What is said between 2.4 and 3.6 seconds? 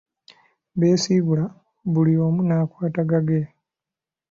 n'akwata agage.